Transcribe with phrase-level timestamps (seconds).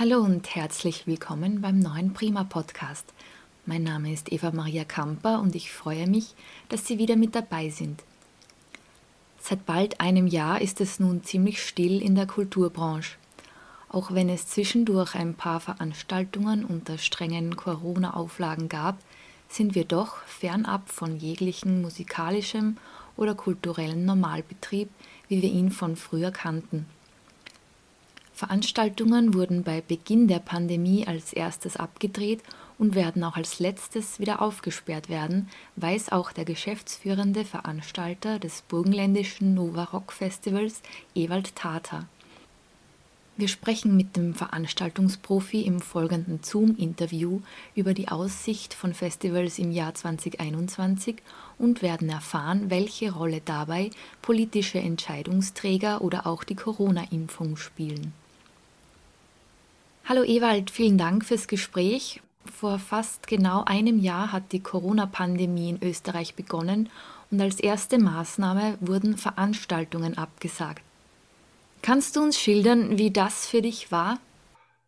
[0.00, 3.04] Hallo und herzlich willkommen beim neuen Prima Podcast.
[3.66, 6.34] Mein Name ist Eva Maria Kamper und ich freue mich,
[6.70, 8.02] dass Sie wieder mit dabei sind.
[9.38, 13.16] Seit bald einem Jahr ist es nun ziemlich still in der Kulturbranche.
[13.90, 18.96] Auch wenn es zwischendurch ein paar Veranstaltungen unter strengen Corona-Auflagen gab,
[19.50, 22.78] sind wir doch fernab von jeglichem musikalischem
[23.18, 24.88] oder kulturellen Normalbetrieb,
[25.28, 26.86] wie wir ihn von früher kannten.
[28.40, 32.42] Veranstaltungen wurden bei Beginn der Pandemie als erstes abgedreht
[32.78, 39.52] und werden auch als letztes wieder aufgesperrt werden, weiß auch der geschäftsführende Veranstalter des burgenländischen
[39.52, 40.80] Nova Rock Festivals,
[41.14, 42.06] Ewald Tata.
[43.36, 47.42] Wir sprechen mit dem Veranstaltungsprofi im folgenden Zoom-Interview
[47.74, 51.16] über die Aussicht von Festivals im Jahr 2021
[51.58, 53.90] und werden erfahren, welche Rolle dabei
[54.22, 58.14] politische Entscheidungsträger oder auch die Corona-Impfung spielen.
[60.10, 62.20] Hallo Ewald, vielen Dank fürs Gespräch.
[62.44, 66.88] Vor fast genau einem Jahr hat die Corona-Pandemie in Österreich begonnen
[67.30, 70.82] und als erste Maßnahme wurden Veranstaltungen abgesagt.
[71.82, 74.18] Kannst du uns schildern, wie das für dich war?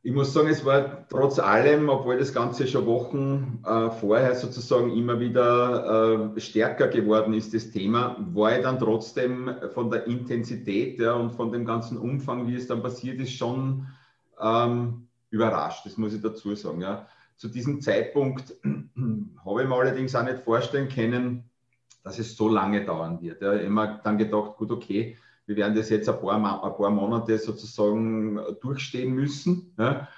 [0.02, 4.90] Ich muss sagen, es war trotz allem, obwohl das Ganze schon Wochen äh, vorher sozusagen
[4.90, 10.98] immer wieder äh, stärker geworden ist, das Thema, war ich dann trotzdem von der Intensität
[10.98, 13.86] ja, und von dem ganzen Umfang, wie es dann passiert ist, schon
[14.40, 16.80] ähm, überrascht, das muss ich dazu sagen.
[16.80, 17.08] Ja.
[17.36, 18.54] Zu diesem Zeitpunkt
[19.44, 21.44] habe ich mir allerdings auch nicht vorstellen können,
[22.04, 23.42] dass es so lange dauern wird.
[23.42, 23.52] Ja.
[23.52, 25.16] Ich habe immer dann gedacht, gut, okay,
[25.46, 29.74] wir werden das jetzt ein paar, ein paar Monate sozusagen durchstehen müssen.
[29.78, 30.08] Ja.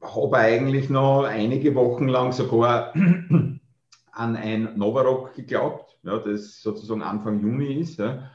[0.00, 2.94] Habe eigentlich noch einige Wochen lang sogar
[4.12, 7.98] an ein Novarock geglaubt, ja, das sozusagen Anfang Juni ist.
[7.98, 8.30] Ja.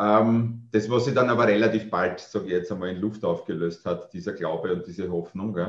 [0.00, 3.84] Ähm, das, was sich dann aber relativ bald, sage ich jetzt einmal, in Luft aufgelöst
[3.84, 5.56] hat, dieser Glaube und diese Hoffnung?
[5.56, 5.68] Äh,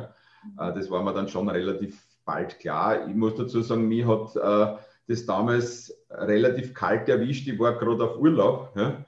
[0.57, 3.07] das war mir dann schon relativ bald klar.
[3.09, 4.77] Ich muss dazu sagen, mich hat äh,
[5.07, 7.47] das damals relativ kalt erwischt.
[7.47, 9.05] Ich war gerade auf Urlaub ja?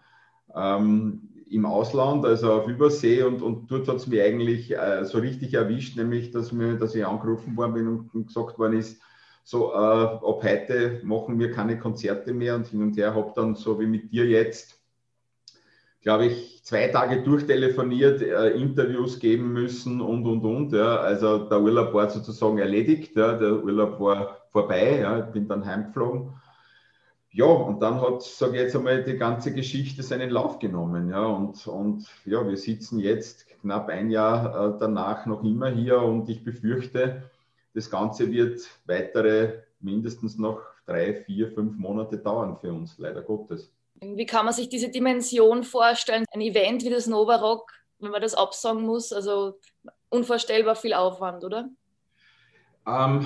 [0.56, 5.20] ähm, im Ausland, also auf Übersee, und, und dort hat es mich eigentlich äh, so
[5.20, 9.02] richtig erwischt, nämlich dass, mir, dass ich angerufen worden bin und gesagt worden ist,
[9.46, 13.56] so äh, ab heute machen wir keine Konzerte mehr und hin und her, habe dann
[13.56, 14.83] so wie mit dir jetzt
[16.04, 20.74] glaube ich, zwei Tage durchtelefoniert, äh, Interviews geben müssen und, und, und.
[20.74, 20.98] Ja.
[20.98, 23.34] Also der Urlaub war sozusagen erledigt, ja.
[23.34, 25.20] der Urlaub war vorbei, ja.
[25.20, 26.34] ich bin dann heimgeflogen.
[27.32, 31.10] Ja, und dann hat, sage ich jetzt einmal, die ganze Geschichte seinen Lauf genommen.
[31.10, 31.26] Ja.
[31.26, 36.30] Und, und ja, wir sitzen jetzt knapp ein Jahr äh, danach noch immer hier und
[36.30, 37.24] ich befürchte,
[37.74, 43.72] das Ganze wird weitere mindestens noch drei, vier, fünf Monate dauern für uns, leider Gottes.
[44.16, 46.26] Wie kann man sich diese Dimension vorstellen?
[46.32, 49.60] Ein Event wie das Nova Rock, wenn man das absagen muss, also
[50.10, 51.70] unvorstellbar viel Aufwand, oder?
[52.86, 53.26] Ähm,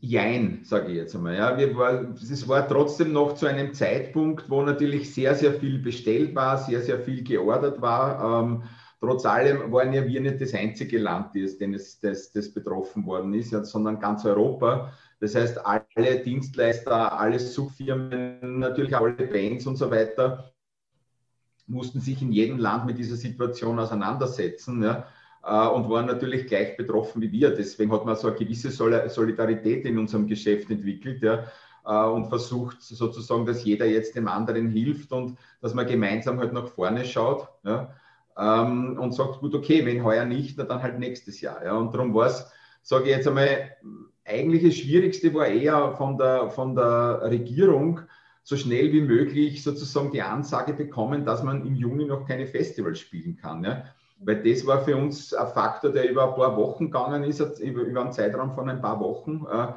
[0.00, 1.36] jein, sage ich jetzt einmal.
[1.36, 5.78] Ja, wir war, es war trotzdem noch zu einem Zeitpunkt, wo natürlich sehr, sehr viel
[5.78, 8.42] bestellt war, sehr, sehr viel geordert war.
[8.42, 8.62] Ähm,
[9.00, 11.58] trotz allem waren ja wir nicht das einzige Land, das,
[12.00, 14.92] das, das, betroffen worden ist, sondern ganz Europa.
[15.20, 20.52] Das heißt, alle Dienstleister, alle Subfirmen, natürlich alle Bands und so weiter
[21.70, 25.06] mussten sich in jedem Land mit dieser Situation auseinandersetzen ja,
[25.44, 27.54] äh, und waren natürlich gleich betroffen wie wir.
[27.54, 31.46] Deswegen hat man so eine gewisse Solidarität in unserem Geschäft entwickelt ja,
[31.86, 36.52] äh, und versucht sozusagen, dass jeder jetzt dem anderen hilft und dass man gemeinsam halt
[36.52, 37.48] nach vorne schaut.
[37.62, 37.94] Ja,
[38.38, 41.64] ähm, und sagt, gut, okay, wenn heuer nicht, dann halt nächstes Jahr.
[41.64, 41.76] Ja.
[41.76, 42.50] Und darum war es,
[42.82, 43.70] sage ich jetzt einmal,
[44.24, 48.00] eigentlich das Schwierigste war eher von der, von der Regierung,
[48.42, 52.98] so schnell wie möglich sozusagen die Ansage bekommen, dass man im Juni noch keine Festivals
[52.98, 53.62] spielen kann.
[53.64, 53.84] Ja?
[54.18, 57.82] Weil das war für uns ein Faktor, der über ein paar Wochen gegangen ist, über,
[57.82, 59.68] über einen Zeitraum von ein paar Wochen, äh,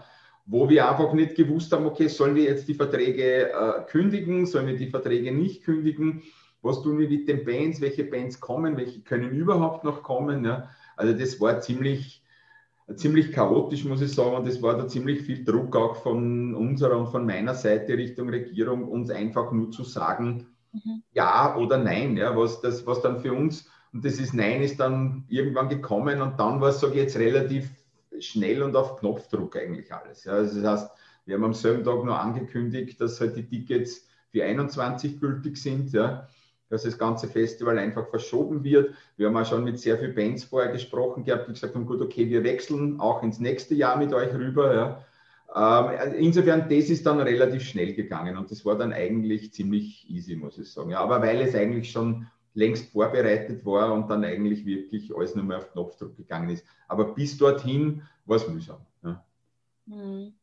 [0.46, 4.68] wo wir einfach nicht gewusst haben, okay, sollen wir jetzt die Verträge äh, kündigen, sollen
[4.68, 6.24] wir die Verträge nicht kündigen,
[6.64, 10.46] was tun wir mit den Bands, welche Bands kommen, welche können überhaupt noch kommen.
[10.46, 10.70] Ja?
[10.96, 12.24] Also das war ziemlich,
[12.96, 14.38] ziemlich chaotisch, muss ich sagen.
[14.38, 18.30] Und es war da ziemlich viel Druck auch von unserer und von meiner Seite Richtung
[18.30, 21.04] Regierung, uns einfach nur zu sagen, mhm.
[21.12, 22.16] ja oder nein.
[22.16, 26.22] Ja, was, das, was dann für uns, und das ist Nein, ist dann irgendwann gekommen
[26.22, 27.70] und dann war es, sage ich jetzt, relativ
[28.20, 30.24] schnell und auf Knopfdruck eigentlich alles.
[30.24, 30.32] Ja.
[30.32, 30.92] Also das heißt,
[31.26, 35.92] wir haben am selben Tag nur angekündigt, dass halt die Tickets für 21 gültig sind.
[35.92, 36.28] Ja
[36.74, 38.96] dass das ganze Festival einfach verschoben wird.
[39.16, 42.02] Wir haben auch schon mit sehr vielen Bands vorher gesprochen gehabt, die gesagt haben, gut,
[42.02, 45.06] okay, wir wechseln auch ins nächste Jahr mit euch rüber.
[45.54, 45.92] Ja.
[45.92, 50.36] Ähm, insofern, das ist dann relativ schnell gegangen und das war dann eigentlich ziemlich easy,
[50.36, 50.90] muss ich sagen.
[50.90, 52.26] Ja, aber weil es eigentlich schon
[52.56, 56.66] längst vorbereitet war und dann eigentlich wirklich alles nur mehr auf Knopfdruck gegangen ist.
[56.88, 58.84] Aber bis dorthin war es mühsam.
[59.04, 59.24] Ja.
[59.88, 60.34] Hm.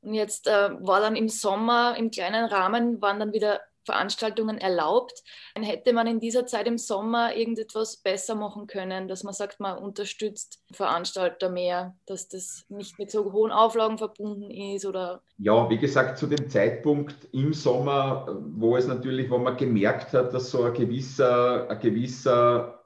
[0.00, 5.22] Und jetzt äh, war dann im Sommer im kleinen Rahmen, waren dann wieder Veranstaltungen erlaubt.
[5.58, 9.78] Hätte man in dieser Zeit im Sommer irgendetwas besser machen können, dass man sagt, man
[9.78, 15.22] unterstützt Veranstalter mehr, dass das nicht mit so hohen Auflagen verbunden ist oder?
[15.38, 20.34] Ja, wie gesagt, zu dem Zeitpunkt im Sommer, wo es natürlich, wo man gemerkt hat,
[20.34, 22.77] dass so ein gewisser, ein gewisser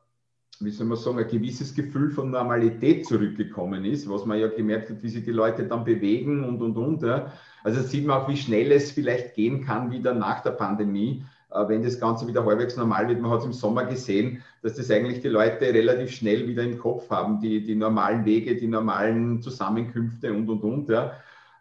[0.64, 4.90] wie soll man sagen, ein gewisses Gefühl von Normalität zurückgekommen ist, was man ja gemerkt
[4.90, 7.02] hat, wie sich die Leute dann bewegen und, und, und.
[7.02, 7.32] Ja.
[7.64, 11.68] Also sieht man auch, wie schnell es vielleicht gehen kann wieder nach der Pandemie, äh,
[11.68, 13.20] wenn das Ganze wieder halbwegs normal wird.
[13.20, 16.78] Man hat es im Sommer gesehen, dass das eigentlich die Leute relativ schnell wieder im
[16.78, 20.88] Kopf haben, die, die normalen Wege, die normalen Zusammenkünfte und, und, und.
[20.88, 21.12] Ja.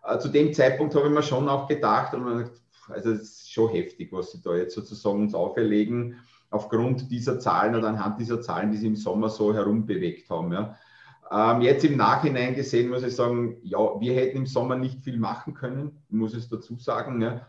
[0.03, 2.49] Äh, zu dem Zeitpunkt habe ich mir schon auch gedacht, und man,
[2.89, 6.17] also es ist schon heftig, was sie da jetzt sozusagen uns auferlegen,
[6.51, 10.51] aufgrund dieser Zahlen oder anhand dieser Zahlen, die sie im Sommer so herumbewegt haben.
[10.51, 10.75] Ja.
[11.31, 15.17] Ähm, jetzt im Nachhinein gesehen muss ich sagen, ja, wir hätten im Sommer nicht viel
[15.17, 17.21] machen können, muss ich dazu sagen.
[17.21, 17.47] Ja.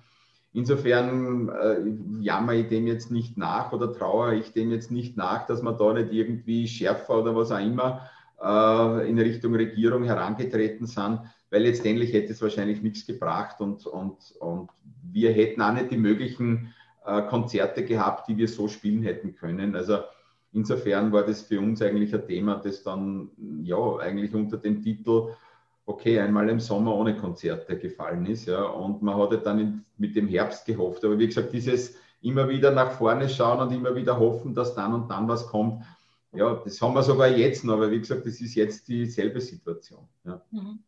[0.55, 1.79] Insofern äh,
[2.21, 5.77] jammer ich dem jetzt nicht nach oder trauere ich dem jetzt nicht nach, dass man
[5.77, 8.09] da nicht irgendwie schärfer oder was auch immer
[8.41, 11.21] äh, in Richtung Regierung herangetreten sind,
[11.51, 14.71] weil letztendlich hätte es wahrscheinlich nichts gebracht und, und, und
[15.11, 16.73] wir hätten auch nicht die möglichen
[17.29, 19.75] Konzerte gehabt, die wir so spielen hätten können.
[19.75, 19.99] Also
[20.53, 23.31] insofern war das für uns eigentlich ein Thema, das dann
[23.63, 25.31] ja eigentlich unter dem Titel
[25.85, 28.47] okay, einmal im Sommer ohne Konzerte gefallen ist.
[28.47, 31.05] Ja, und man hatte dann in, mit dem Herbst gehofft.
[31.05, 34.95] Aber wie gesagt, dieses immer wieder nach vorne schauen und immer wieder hoffen, dass dann
[34.95, 35.83] und dann was kommt,
[36.35, 40.09] ja, das haben wir sogar jetzt noch, aber wie gesagt, das ist jetzt dieselbe Situation.
[40.25, 40.41] Ja.
[40.51, 40.79] Mhm.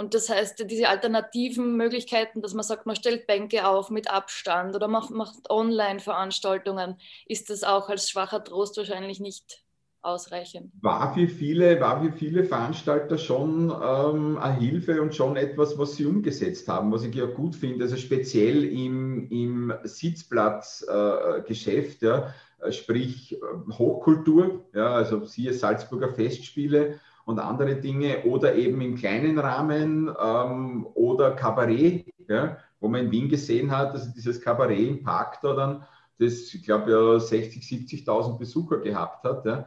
[0.00, 4.74] Und das heißt, diese alternativen Möglichkeiten, dass man sagt, man stellt Bänke auf mit Abstand
[4.74, 9.62] oder macht, macht Online-Veranstaltungen, ist das auch als schwacher Trost wahrscheinlich nicht
[10.00, 10.72] ausreichend.
[10.80, 15.96] War für viele, war für viele Veranstalter schon ähm, eine Hilfe und schon etwas, was
[15.96, 17.84] sie umgesetzt haben, was ich ja gut finde.
[17.84, 22.32] Also speziell im, im Sitzplatzgeschäft, äh, ja,
[22.72, 23.38] sprich
[23.70, 26.98] Hochkultur, ja, also siehe Salzburger Festspiele
[27.30, 33.10] und andere Dinge oder eben im kleinen Rahmen ähm, oder Kabarett, ja, wo man in
[33.10, 35.84] Wien gesehen hat, dass dieses Kabarett im Park da dann,
[36.18, 39.46] das ich glaube ja 60.000, 70.000 Besucher gehabt hat.
[39.46, 39.66] Ja.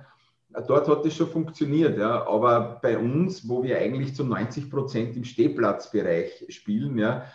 [0.68, 2.28] Dort hat es schon funktioniert, ja.
[2.28, 7.26] aber bei uns, wo wir eigentlich zu 90 Prozent im Stehplatzbereich spielen, ja,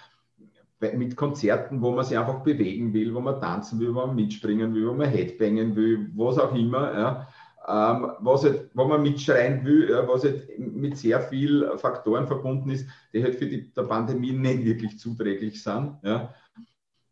[0.80, 4.74] mit Konzerten, wo man sich einfach bewegen will, wo man tanzen will, wo man mitspringen
[4.74, 7.28] will, wo man Headbangen will, was auch immer, ja,
[7.68, 12.70] ähm, was halt, wo man mitschreien will, ja, was halt mit sehr vielen Faktoren verbunden
[12.70, 15.98] ist, die halt für die der Pandemie nicht wirklich zuträglich sind.
[16.02, 16.34] Ja.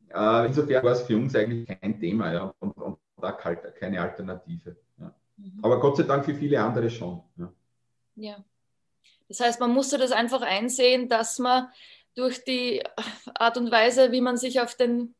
[0.09, 4.77] Äh, insofern war es für uns eigentlich kein Thema ja, und, und da keine Alternative.
[4.99, 5.15] Ja.
[5.37, 5.59] Mhm.
[5.63, 7.23] Aber Gott sei Dank für viele andere schon.
[7.37, 7.53] Ja.
[8.15, 8.45] ja.
[9.29, 11.69] Das heißt, man musste das einfach einsehen, dass man
[12.15, 12.83] durch die
[13.35, 15.15] Art und Weise, wie man sich auf den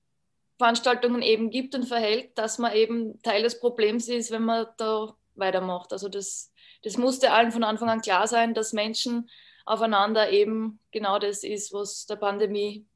[0.57, 5.15] Veranstaltungen eben gibt und verhält, dass man eben Teil des Problems ist, wenn man da
[5.37, 5.93] weitermacht.
[5.93, 6.53] Also das,
[6.83, 9.29] das musste allen von Anfang an klar sein, dass Menschen
[9.65, 12.87] aufeinander eben genau das ist, was der Pandemie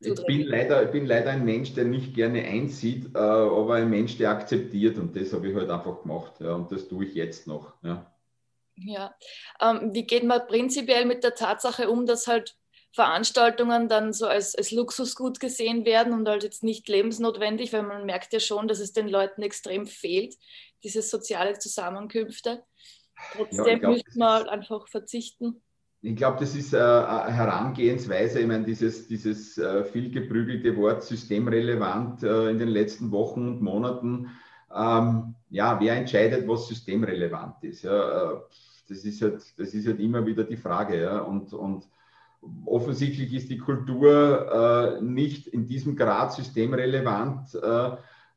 [0.00, 3.90] ich bin, leider, ich bin leider ein Mensch, der nicht gerne einsieht, äh, aber ein
[3.90, 7.14] Mensch, der akzeptiert und das habe ich halt einfach gemacht ja, und das tue ich
[7.14, 7.72] jetzt noch.
[7.82, 8.06] Ja,
[8.76, 9.14] ja.
[9.60, 12.56] Ähm, wie geht man prinzipiell mit der Tatsache um, dass halt
[12.92, 18.06] Veranstaltungen dann so als, als Luxusgut gesehen werden und halt jetzt nicht lebensnotwendig, weil man
[18.06, 20.34] merkt ja schon, dass es den Leuten extrem fehlt,
[20.82, 22.64] diese soziale Zusammenkünfte.
[23.32, 25.60] Trotzdem ja, glaub, müsste man halt einfach verzichten.
[26.00, 32.22] Ich glaube, das ist eine Herangehensweise, ich meine, dieses, dieses äh, viel geprügelte Wort systemrelevant
[32.22, 34.28] äh, in den letzten Wochen und Monaten.
[34.72, 37.82] Ähm, ja, wer entscheidet, was systemrelevant ist?
[37.82, 38.36] Ja, äh,
[38.88, 41.02] das, ist halt, das ist halt immer wieder die Frage.
[41.02, 41.88] Ja, und, und
[42.64, 47.56] offensichtlich ist die Kultur nicht in diesem Grad systemrelevant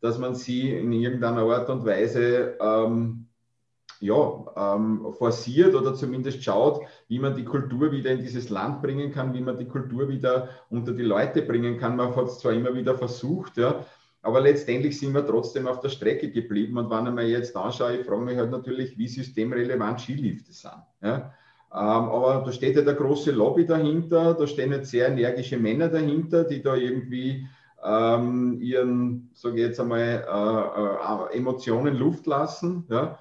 [0.02, 3.28] dass man sie in irgendeiner Art und Weise ähm,
[4.00, 9.12] ja, ähm, forciert oder zumindest schaut, wie man die Kultur wieder in dieses Land bringen
[9.12, 11.96] kann, wie man die Kultur wieder unter die Leute bringen kann.
[11.96, 13.86] Man hat es zwar immer wieder versucht, ja,
[14.24, 16.78] aber letztendlich sind wir trotzdem auf der Strecke geblieben.
[16.80, 20.82] Und wenn ich mir jetzt anschaue, ich frage mich halt natürlich, wie systemrelevant Skilifte sind.
[21.02, 21.34] Ja.
[21.74, 25.88] Ähm, aber da steht ja der große Lobby dahinter, da stehen jetzt sehr energische Männer
[25.88, 27.48] dahinter, die da irgendwie
[27.84, 32.86] ähm, ihren, sage ich jetzt einmal, äh, äh, Emotionen Luft lassen.
[32.90, 33.20] Ja,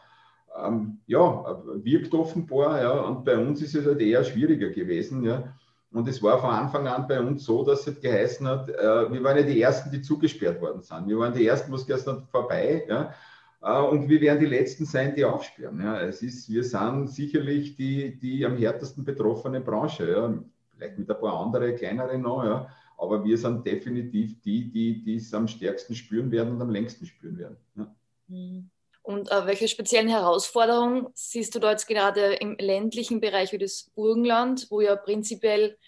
[0.64, 2.83] ähm, ja wirkt offenbar.
[2.83, 5.23] Ja, und bei uns ist es halt eher schwieriger gewesen.
[5.25, 5.54] Ja.
[5.92, 9.25] Und es war von Anfang an bei uns so, dass es geheißen hat, äh, wir
[9.25, 11.09] waren ja die Ersten, die zugesperrt worden sind.
[11.09, 12.85] Wir waren die Ersten, was gestern vorbei.
[12.88, 13.12] Ja?
[13.62, 15.80] Äh, und wir werden die Letzten sein, die aufsperren.
[15.80, 16.00] Ja?
[16.00, 20.10] Es ist, wir sind sicherlich die, die am härtesten betroffene Branche.
[20.10, 20.34] Ja?
[20.76, 22.44] Vielleicht mit ein paar andere, kleinere noch.
[22.44, 22.68] Ja?
[22.98, 27.38] Aber wir sind definitiv die, die es am stärksten spüren werden und am längsten spüren
[27.38, 27.56] werden.
[27.76, 27.94] Ja?
[28.28, 28.70] Mhm.
[29.02, 33.90] Und äh, welche speziellen Herausforderungen siehst du da jetzt gerade im ländlichen Bereich wie das
[33.94, 35.78] Burgenland, wo ja prinzipiell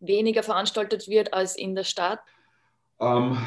[0.00, 2.20] weniger veranstaltet wird als in der Stadt?
[3.00, 3.38] Ähm,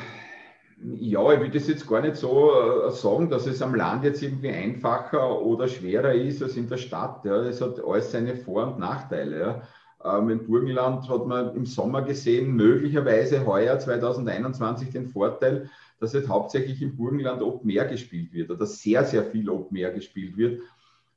[0.84, 2.52] ja, ich würde das jetzt gar nicht so
[2.88, 6.78] äh, sagen, dass es am Land jetzt irgendwie einfacher oder schwerer ist als in der
[6.78, 7.24] Stadt.
[7.26, 7.42] Ja.
[7.44, 9.40] Es hat alles seine Vor- und Nachteile.
[9.40, 9.62] Ja.
[10.04, 15.70] Ähm, Im Burgenland hat man im Sommer gesehen, möglicherweise heuer 2021 den Vorteil,
[16.00, 19.92] dass jetzt hauptsächlich im Burgenland Open Air gespielt wird oder sehr, sehr viel Open Air
[19.92, 20.62] gespielt wird.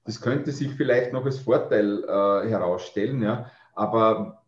[0.04, 3.50] Das könnte sich vielleicht noch als Vorteil äh, herausstellen, ja.
[3.74, 4.42] aber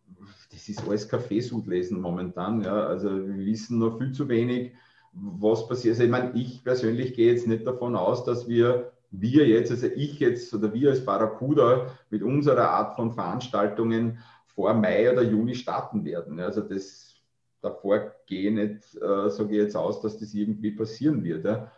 [0.51, 2.61] das ist alles Kaffeesudlesen momentan.
[2.61, 2.85] Ja.
[2.85, 4.73] Also wir wissen noch viel zu wenig,
[5.13, 5.93] was passiert.
[5.93, 9.87] Also ich meine, ich persönlich gehe jetzt nicht davon aus, dass wir, wir jetzt, also
[9.87, 15.55] ich jetzt oder wir als Barracuda mit unserer Art von Veranstaltungen vor Mai oder Juni
[15.55, 16.39] starten werden.
[16.39, 17.15] Also das
[17.61, 21.45] davor gehe nicht, äh, sage ich jetzt aus, dass das irgendwie passieren wird.
[21.45, 21.71] Ja.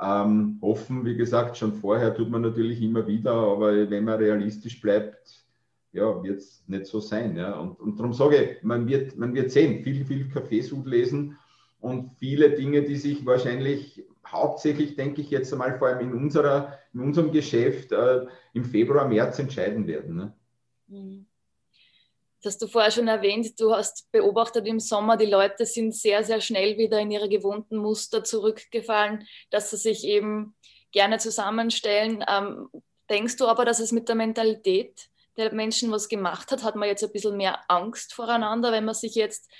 [0.00, 4.80] Ähm, hoffen, wie gesagt, schon vorher tut man natürlich immer wieder, aber wenn man realistisch
[4.80, 5.44] bleibt,
[5.92, 7.36] ja, wird es nicht so sein.
[7.36, 7.58] Ja.
[7.58, 11.36] Und, und darum sage ich, man wird, man wird sehen, viel, viel Kaffeesud lesen
[11.80, 16.78] und viele Dinge, die sich wahrscheinlich hauptsächlich, denke ich jetzt einmal, vor allem in, unserer,
[16.94, 20.16] in unserem Geschäft äh, im Februar, März entscheiden werden.
[20.16, 20.32] Ne?
[20.88, 21.26] Mhm.
[22.42, 26.24] Das hast du vorher schon erwähnt, du hast beobachtet im Sommer, die Leute sind sehr,
[26.24, 30.54] sehr schnell wieder in ihre gewohnten Muster zurückgefallen, dass sie sich eben
[30.90, 32.24] gerne zusammenstellen.
[32.26, 32.68] Ähm,
[33.10, 36.64] denkst du aber, dass es mit der Mentalität der Menschen was gemacht hat?
[36.64, 39.50] Hat man jetzt ein bisschen mehr Angst voreinander, wenn man sich jetzt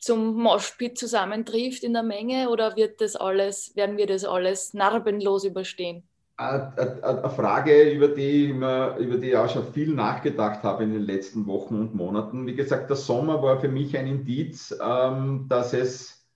[0.00, 5.44] zum Moshpit zusammentrifft in der Menge oder wird das alles, werden wir das alles narbenlos
[5.44, 6.02] überstehen?
[6.40, 11.02] eine Frage, über die, ich über die ich auch schon viel nachgedacht habe in den
[11.02, 12.46] letzten Wochen und Monaten.
[12.46, 16.26] Wie gesagt, der Sommer war für mich ein Indiz, ähm, dass es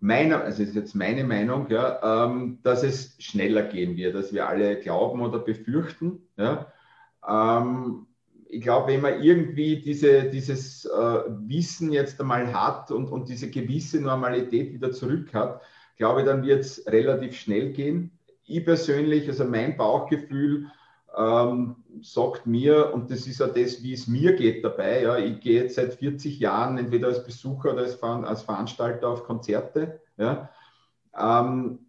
[0.00, 4.48] meiner, also ist jetzt meine Meinung, ja, ähm, dass es schneller gehen wird, als wir
[4.48, 6.26] alle glauben oder befürchten.
[6.36, 6.72] Ja.
[7.26, 8.08] Ähm,
[8.52, 13.50] ich glaube, wenn man irgendwie diese, dieses äh, Wissen jetzt einmal hat und, und diese
[13.50, 15.62] gewisse Normalität wieder zurück hat,
[15.96, 18.12] glaube ich, dann wird es relativ schnell gehen
[18.44, 20.70] ich persönlich, also mein Bauchgefühl
[21.16, 25.40] ähm, sagt mir, und das ist ja das, wie es mir geht dabei, ja, ich
[25.40, 30.00] gehe jetzt seit 40 Jahren entweder als Besucher oder als, als Veranstalter auf Konzerte.
[30.16, 30.50] Ja,
[31.18, 31.80] ähm,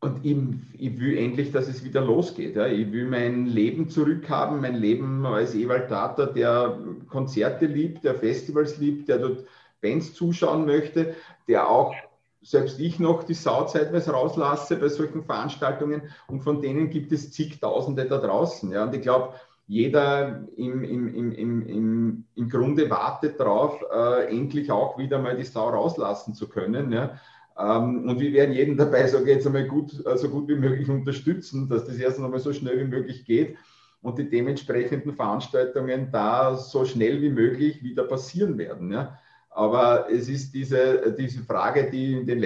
[0.00, 0.36] und ich,
[0.78, 2.56] ich, will endlich, dass es wieder losgeht.
[2.56, 2.66] Ja.
[2.66, 6.78] Ich will mein Leben zurückhaben, mein Leben als Ewald Data, der
[7.08, 9.44] Konzerte liebt, der Festivals liebt, der dort
[9.82, 11.14] Bands zuschauen möchte,
[11.48, 11.94] der auch
[12.42, 17.32] selbst ich noch die Sau zeitweise rauslasse bei solchen Veranstaltungen und von denen gibt es
[17.32, 18.72] zigtausende da draußen.
[18.72, 18.84] Ja.
[18.84, 19.34] Und ich glaube,
[19.66, 25.44] jeder im, im, im, im, im Grunde wartet darauf, äh, endlich auch wieder mal die
[25.44, 26.90] Sau rauslassen zu können.
[26.90, 27.20] Ja.
[27.60, 30.56] Ähm, und wir werden jeden dabei, sage ich jetzt einmal, gut, äh, so gut wie
[30.56, 33.56] möglich unterstützen, dass das erst einmal so schnell wie möglich geht
[34.02, 38.92] und die dementsprechenden Veranstaltungen da so schnell wie möglich wieder passieren werden.
[38.92, 39.18] Ja.
[39.50, 42.42] Aber es ist diese, diese Frage, die in den,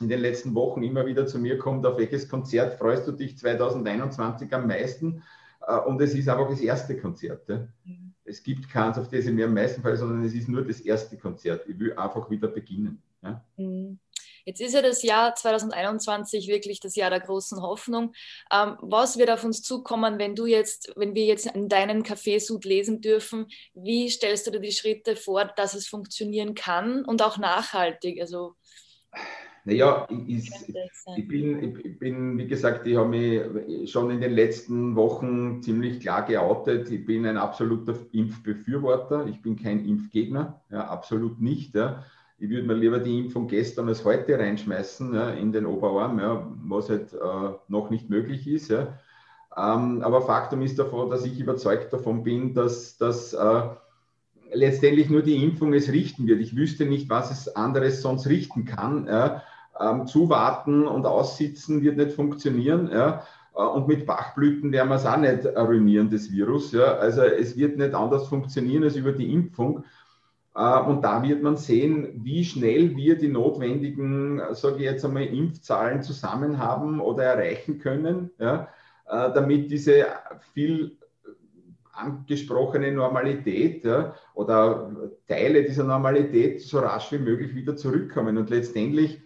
[0.00, 3.36] in den letzten Wochen immer wieder zu mir kommt, auf welches Konzert freust du dich
[3.36, 5.22] 2021 am meisten?
[5.66, 7.48] Äh, und es ist einfach das erste Konzert.
[7.48, 7.68] Ja.
[7.84, 8.14] Mhm.
[8.24, 10.80] Es gibt keins, auf das ich mir am meisten freue, sondern es ist nur das
[10.80, 11.68] erste Konzert.
[11.68, 13.02] Ich will einfach wieder beginnen.
[13.22, 13.44] Ja.
[13.58, 13.98] Mhm.
[14.44, 18.12] Jetzt ist ja das Jahr 2021 wirklich das Jahr der großen Hoffnung.
[18.52, 22.64] Ähm, was wird auf uns zukommen, wenn du jetzt, wenn wir jetzt in deinen Kaffeesud
[22.64, 23.46] lesen dürfen?
[23.74, 28.20] Wie stellst du dir die Schritte vor, dass es funktionieren kann und auch nachhaltig?
[28.20, 28.54] Also
[29.66, 30.50] naja, ich,
[31.16, 36.00] ich, bin, ich bin, wie gesagt, ich habe mich schon in den letzten Wochen ziemlich
[36.00, 36.90] klar geoutet.
[36.90, 39.26] Ich bin ein absoluter Impfbefürworter.
[39.26, 41.74] Ich bin kein Impfgegner, ja, absolut nicht.
[41.74, 42.04] Ja
[42.38, 46.46] ich würde mir lieber die Impfung gestern als heute reinschmeißen ja, in den Oberarm, ja,
[46.64, 48.70] was halt äh, noch nicht möglich ist.
[48.70, 48.98] Ja.
[49.56, 53.62] Ähm, aber Faktum ist davon, dass ich überzeugt davon bin, dass, dass äh,
[54.52, 56.40] letztendlich nur die Impfung es richten wird.
[56.40, 59.06] Ich wüsste nicht, was es anderes sonst richten kann.
[59.06, 59.42] Ja.
[59.80, 62.90] Ähm, zuwarten und aussitzen wird nicht funktionieren.
[62.92, 63.22] Ja.
[63.54, 66.72] Äh, und mit Bachblüten werden wir es auch nicht ruinieren, das Virus.
[66.72, 66.96] Ja.
[66.96, 69.84] Also es wird nicht anders funktionieren als über die Impfung.
[70.54, 75.24] Äh, und da wird man sehen, wie schnell wir die notwendigen, sage ich jetzt einmal,
[75.24, 78.68] Impfzahlen zusammen haben oder erreichen können, ja,
[79.06, 80.06] äh, damit diese
[80.52, 80.96] viel
[81.92, 84.90] angesprochene Normalität ja, oder
[85.28, 88.36] Teile dieser Normalität so rasch wie möglich wieder zurückkommen.
[88.36, 89.22] Und letztendlich,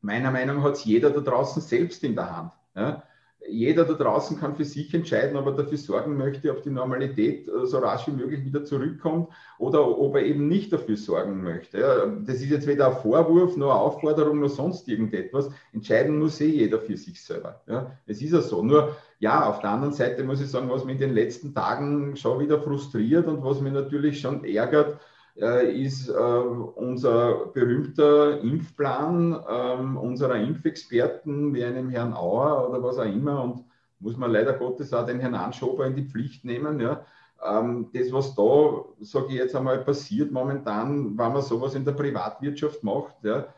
[0.00, 2.52] meiner Meinung nach, hat es jeder da draußen selbst in der Hand.
[2.74, 3.04] Ja
[3.48, 7.48] jeder da draußen kann für sich entscheiden, ob er dafür sorgen möchte, ob die Normalität
[7.48, 11.78] äh, so rasch wie möglich wieder zurückkommt oder ob er eben nicht dafür sorgen möchte.
[12.26, 15.50] Das ist jetzt weder ein Vorwurf, noch eine Aufforderung, noch sonst irgendetwas.
[15.72, 17.60] Entscheiden muss eh jeder für sich selber.
[18.06, 18.62] Es ist ja so.
[18.62, 22.16] Nur, ja, auf der anderen Seite muss ich sagen, was mich in den letzten Tagen
[22.16, 24.98] schon wieder frustriert und was mich natürlich schon ärgert,
[25.34, 33.04] ist äh, unser berühmter Impfplan ähm, unserer Impfexperten wie einem Herrn Auer oder was auch
[33.04, 33.64] immer und
[33.98, 36.78] muss man leider Gottes auch den Herrn Anschober in die Pflicht nehmen.
[36.78, 37.04] Ja.
[37.44, 41.92] Ähm, das, was da, sage ich jetzt einmal, passiert momentan, wenn man sowas in der
[41.92, 43.48] Privatwirtschaft macht, ja,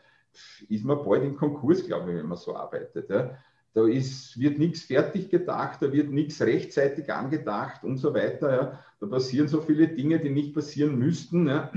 [0.69, 3.09] ist man bald in Konkurs, glaube ich, wenn man so arbeitet.
[3.09, 3.31] Ja.
[3.77, 8.51] Da ist, wird nichts fertig gedacht, da wird nichts rechtzeitig angedacht und so weiter.
[8.51, 8.79] Ja.
[8.99, 11.47] Da passieren so viele Dinge, die nicht passieren müssten.
[11.47, 11.71] Ja.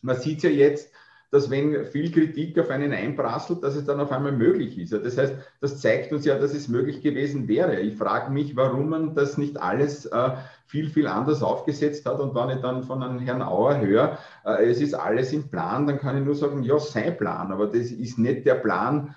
[0.00, 0.90] Man sieht ja jetzt,
[1.30, 4.94] dass wenn viel Kritik auf einen einprasselt, dass es dann auf einmal möglich ist.
[4.94, 7.78] Das heißt, das zeigt uns ja, dass es möglich gewesen wäre.
[7.78, 10.30] Ich frage mich, warum man das nicht alles äh,
[10.64, 12.20] viel, viel anders aufgesetzt hat.
[12.20, 14.16] Und wenn ich dann von einem Herrn Auer höre,
[14.46, 17.52] äh, es ist alles im Plan, dann kann ich nur sagen, ja, sein Plan.
[17.52, 19.14] Aber das ist nicht der Plan,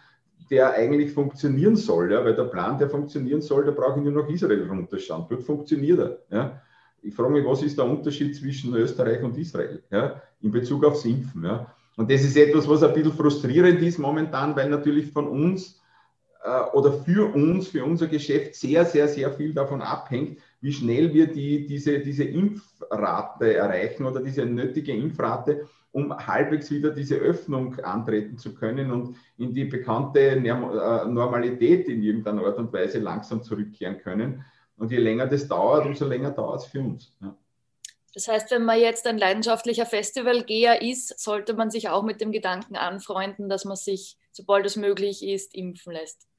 [0.51, 2.11] der eigentlich funktionieren soll.
[2.11, 2.23] Ja?
[2.23, 5.25] Weil der Plan, der funktionieren soll, da brauche ich nur noch Israel runterschauen.
[5.29, 6.17] Dort funktioniert er.
[6.29, 6.61] Ja?
[7.01, 10.21] Ich frage mich, was ist der Unterschied zwischen Österreich und Israel ja?
[10.41, 11.45] in Bezug aufs Impfen?
[11.45, 11.73] Ja?
[11.95, 15.81] Und das ist etwas, was ein bisschen frustrierend ist momentan, weil natürlich von uns
[16.43, 21.13] äh, oder für uns, für unser Geschäft sehr, sehr, sehr viel davon abhängt, wie schnell
[21.13, 27.79] wir die, diese, diese Impfrate erreichen oder diese nötige Impfrate, um halbwegs wieder diese Öffnung
[27.79, 33.43] antreten zu können und in die bekannte äh, Normalität in irgendeiner Art und Weise langsam
[33.43, 34.45] zurückkehren können.
[34.77, 37.13] Und je länger das dauert, umso länger dauert es für uns.
[37.21, 37.35] Ja.
[38.13, 42.31] Das heißt, wenn man jetzt ein leidenschaftlicher Festivalgeher ist, sollte man sich auch mit dem
[42.31, 46.30] Gedanken anfreunden, dass man sich, sobald es möglich ist, impfen lässt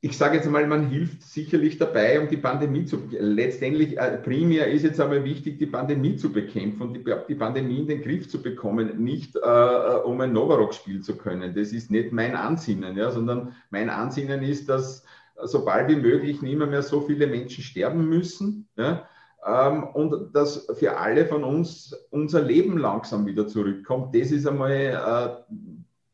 [0.00, 4.68] ich sage jetzt mal, man hilft sicherlich dabei, um die Pandemie zu, letztendlich äh, primär
[4.68, 8.28] ist jetzt einmal wichtig, die Pandemie zu bekämpfen und die, die Pandemie in den Griff
[8.28, 11.52] zu bekommen, nicht äh, äh, um ein Novarock spielen zu können.
[11.54, 15.04] Das ist nicht mein Ansinnen, ja, sondern mein Ansinnen ist, dass
[15.42, 18.68] sobald wie möglich nicht mehr so viele Menschen sterben müssen.
[18.76, 19.08] Ja,
[19.44, 24.14] ähm, und dass für alle von uns unser Leben langsam wieder zurückkommt.
[24.14, 25.54] Das ist einmal äh,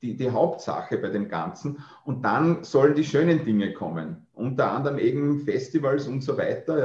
[0.05, 1.79] die, die Hauptsache bei dem Ganzen.
[2.05, 6.79] Und dann sollen die schönen Dinge kommen, unter anderem eben Festivals und so weiter.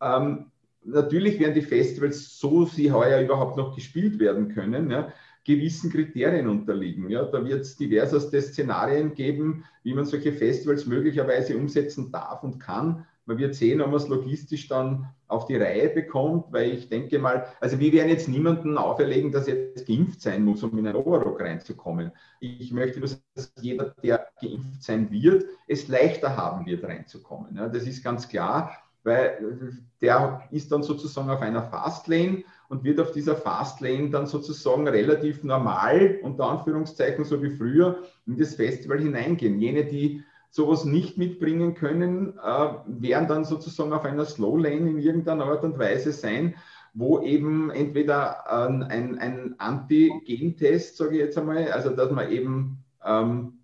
[0.00, 0.18] Ja.
[0.18, 0.46] Ähm,
[0.84, 5.12] natürlich werden die Festivals, so sie heuer überhaupt noch gespielt werden können, ja,
[5.44, 7.08] gewissen Kriterien unterliegen.
[7.08, 7.24] Ja.
[7.24, 13.06] Da wird es diverseste Szenarien geben, wie man solche Festivals möglicherweise umsetzen darf und kann.
[13.30, 17.20] Man wird sehen, ob man es logistisch dann auf die Reihe bekommt, weil ich denke
[17.20, 20.88] mal, also wir werden jetzt niemanden auferlegen, dass er jetzt geimpft sein muss, um in
[20.88, 22.10] einen Overrock reinzukommen.
[22.40, 27.54] Ich möchte nur, dass jeder, der geimpft sein wird, es leichter haben wird, reinzukommen.
[27.54, 28.72] Ja, das ist ganz klar,
[29.04, 34.88] weil der ist dann sozusagen auf einer Fastlane und wird auf dieser Fastlane dann sozusagen
[34.88, 39.60] relativ normal, unter Anführungszeichen, so wie früher, in das Festival hineingehen.
[39.60, 44.98] Jene, die sowas nicht mitbringen können, äh, werden dann sozusagen auf einer Slow Lane in
[44.98, 46.54] irgendeiner Art und Weise sein,
[46.92, 52.84] wo eben entweder ein, ein, ein Antigen-Test, sage ich jetzt einmal, also dass man eben
[53.04, 53.60] ähm,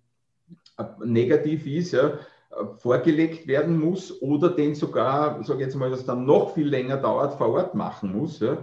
[1.03, 2.13] negativ ist, ja,
[2.77, 6.97] vorgelegt werden muss oder den sogar, sage ich jetzt mal, das dann noch viel länger
[6.97, 8.39] dauert, vor Ort machen muss.
[8.39, 8.57] Ja.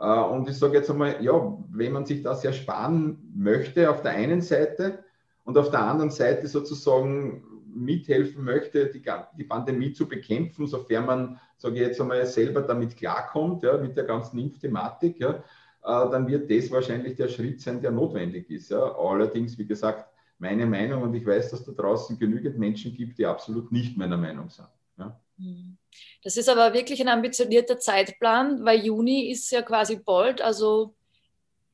[0.00, 4.12] Äh, und ich sage jetzt einmal, ja, wenn man sich das ersparen möchte auf der
[4.12, 5.04] einen Seite
[5.44, 7.44] und auf der anderen Seite sozusagen
[7.76, 9.02] mithelfen möchte, die,
[9.38, 13.96] die Pandemie zu bekämpfen, sofern man, sage ich jetzt einmal, selber damit klarkommt, ja, mit
[13.96, 15.42] der ganzen Impfthematik, ja,
[15.86, 18.70] äh, dann wird das wahrscheinlich der Schritt sein, der notwendig ist.
[18.70, 18.96] Ja.
[18.96, 23.26] Allerdings, wie gesagt, meine Meinung und ich weiß, dass da draußen genügend Menschen gibt, die
[23.26, 24.68] absolut nicht meiner Meinung sind.
[24.98, 25.20] Ja.
[25.38, 25.78] Hm.
[26.24, 30.94] Das ist aber wirklich ein ambitionierter Zeitplan, weil Juni ist ja quasi bald, also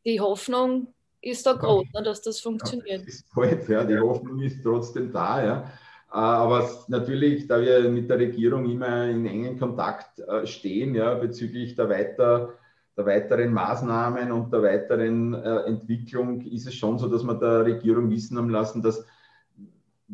[0.05, 2.01] die Hoffnung ist da groß, ja.
[2.01, 3.01] ne, dass das funktioniert.
[3.01, 5.45] Ja, das ist bald, ja, die Hoffnung ist trotzdem da.
[5.45, 5.73] Ja.
[6.13, 11.15] Äh, aber natürlich, da wir mit der Regierung immer in engen Kontakt äh, stehen, ja,
[11.15, 12.55] bezüglich der, weiter,
[12.97, 17.65] der weiteren Maßnahmen und der weiteren äh, Entwicklung, ist es schon so, dass wir der
[17.65, 19.07] Regierung wissen haben lassen, dass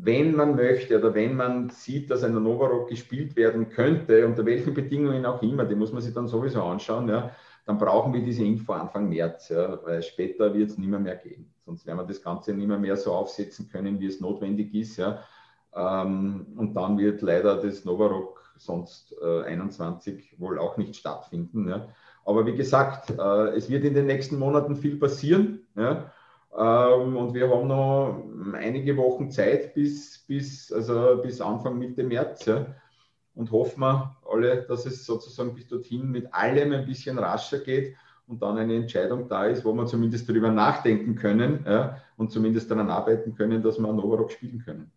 [0.01, 4.73] wenn man möchte oder wenn man sieht, dass ein Novarock gespielt werden könnte, unter welchen
[4.73, 7.33] Bedingungen auch immer, die muss man sich dann sowieso anschauen, ja,
[7.67, 11.17] dann brauchen wir diese Info Anfang März, ja, weil später wird es nicht mehr, mehr
[11.17, 11.53] gehen.
[11.67, 14.97] Sonst werden wir das Ganze nicht mehr, mehr so aufsetzen können, wie es notwendig ist.
[14.99, 15.25] Ja.
[15.79, 21.69] Ähm, und dann wird leider das Novarock sonst äh, 21 wohl auch nicht stattfinden.
[21.69, 21.89] Ja.
[22.25, 25.61] Aber wie gesagt, äh, es wird in den nächsten Monaten viel passieren.
[25.77, 26.13] Ja.
[26.57, 32.47] Ähm, und wir haben noch einige Wochen Zeit bis, bis, also bis Anfang Mitte März.
[32.47, 32.67] Ja.
[33.35, 37.95] Und hoffen wir alle, dass es sozusagen bis dorthin mit allem ein bisschen rascher geht
[38.27, 42.69] und dann eine Entscheidung da ist, wo wir zumindest darüber nachdenken können ja, und zumindest
[42.69, 44.91] daran arbeiten können, dass wir Novarock spielen können.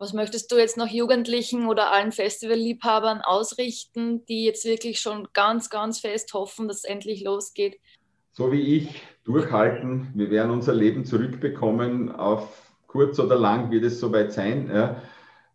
[0.00, 5.68] Was möchtest du jetzt noch Jugendlichen oder allen Festivalliebhabern ausrichten, die jetzt wirklich schon ganz,
[5.68, 7.78] ganz fest hoffen, dass es endlich losgeht?
[8.32, 10.10] So wie ich, durchhalten.
[10.14, 12.10] Wir werden unser Leben zurückbekommen.
[12.12, 14.70] Auf kurz oder lang wird es soweit sein.
[14.72, 15.02] Ja.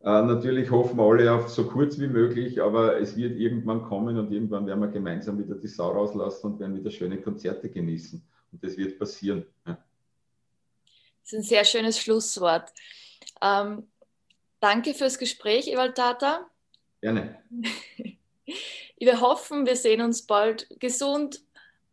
[0.04, 4.16] Äh, natürlich hoffen wir alle auf so kurz wie möglich, aber es wird irgendwann kommen
[4.20, 8.22] und irgendwann werden wir gemeinsam wieder die Sau rauslassen und werden wieder schöne Konzerte genießen.
[8.52, 9.44] Und das wird passieren.
[9.66, 9.80] Ja.
[11.24, 12.72] Das ist ein sehr schönes Schlusswort.
[13.42, 13.88] Ähm,
[14.66, 16.48] danke fürs Gespräch, Ewald Tata.
[17.02, 17.36] Gerne.
[18.98, 21.42] Wir hoffen, wir sehen uns bald gesund